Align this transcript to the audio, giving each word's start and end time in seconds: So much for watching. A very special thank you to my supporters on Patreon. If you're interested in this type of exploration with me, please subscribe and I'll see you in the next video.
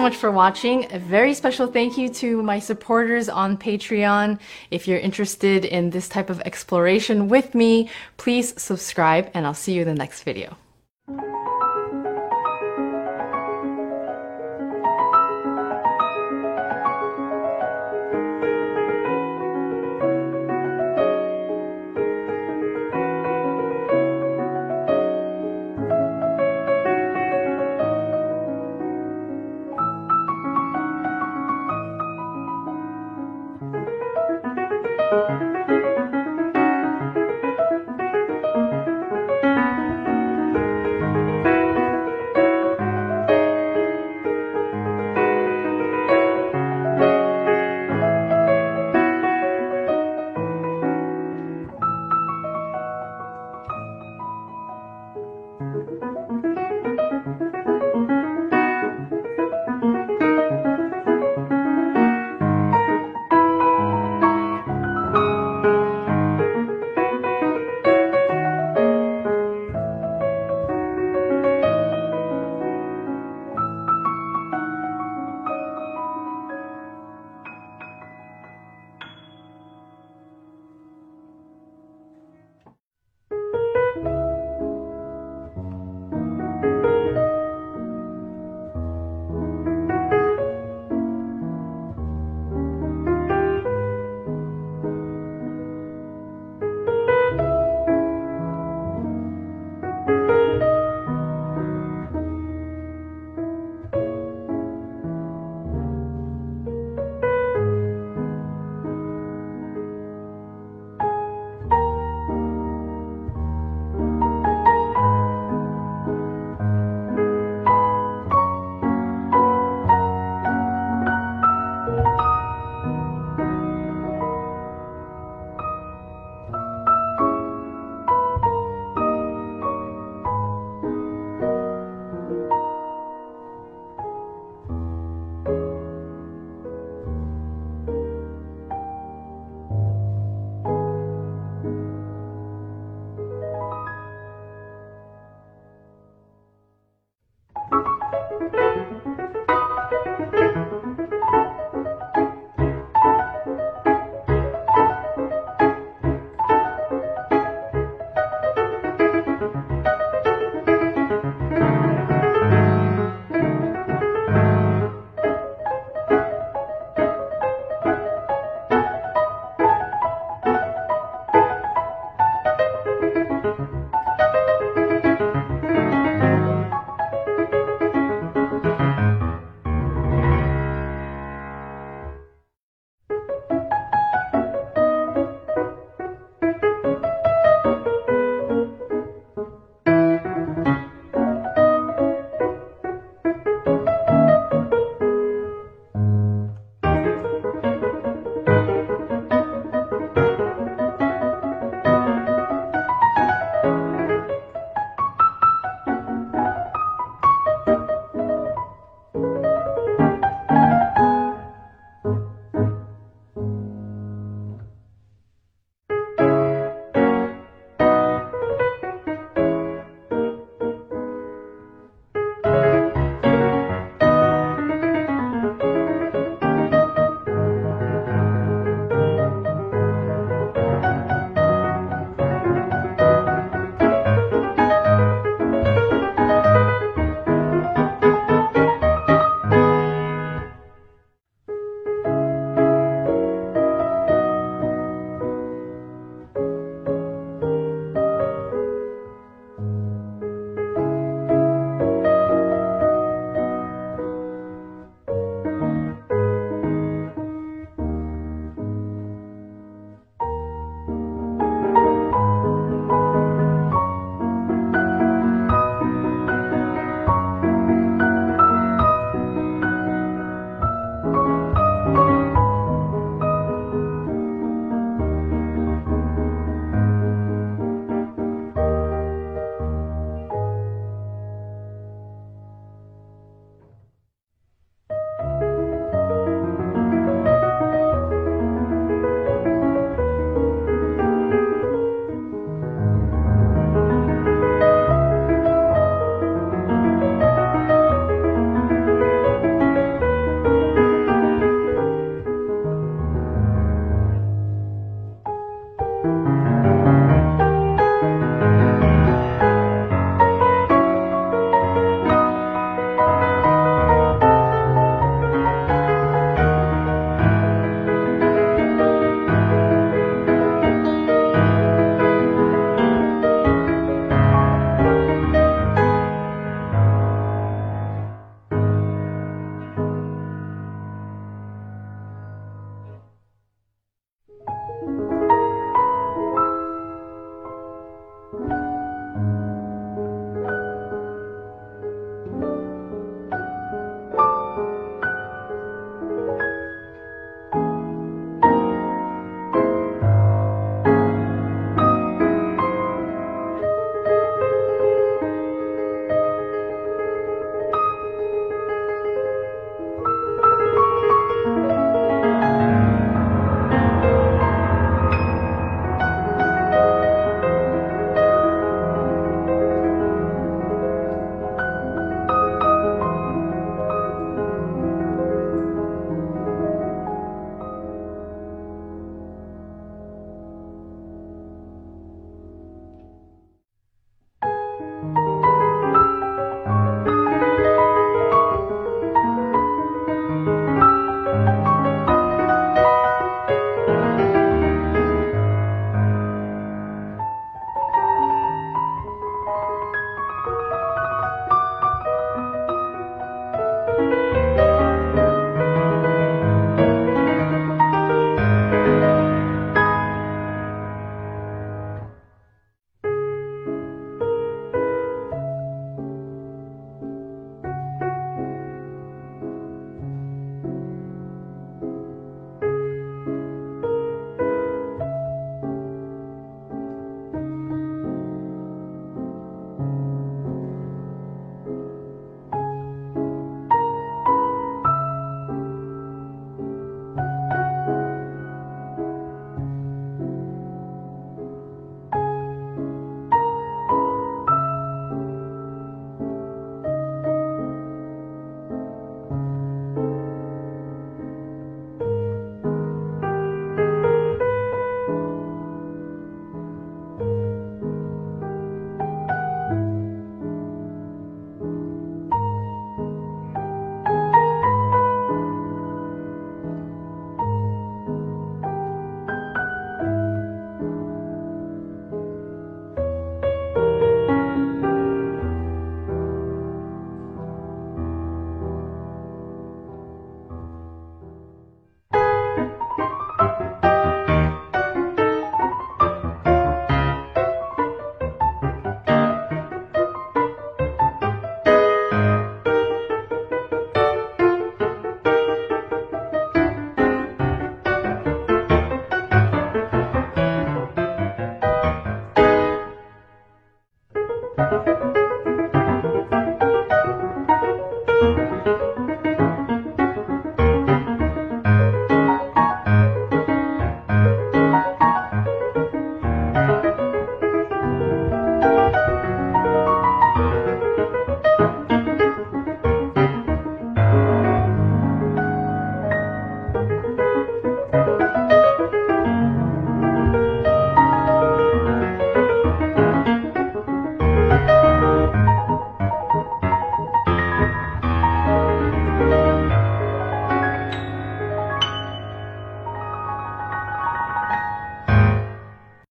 So 0.00 0.04
much 0.04 0.16
for 0.16 0.30
watching. 0.30 0.90
A 0.94 0.98
very 0.98 1.34
special 1.34 1.66
thank 1.66 1.98
you 1.98 2.08
to 2.08 2.42
my 2.42 2.58
supporters 2.58 3.28
on 3.28 3.58
Patreon. 3.58 4.40
If 4.70 4.88
you're 4.88 4.98
interested 4.98 5.66
in 5.66 5.90
this 5.90 6.08
type 6.08 6.30
of 6.30 6.40
exploration 6.40 7.28
with 7.28 7.54
me, 7.54 7.90
please 8.16 8.58
subscribe 8.58 9.30
and 9.34 9.44
I'll 9.44 9.52
see 9.52 9.74
you 9.74 9.82
in 9.82 9.88
the 9.88 9.94
next 9.94 10.22
video. 10.22 10.56